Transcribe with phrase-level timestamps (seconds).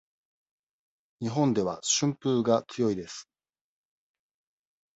[1.19, 3.29] 日本では春風が強いです。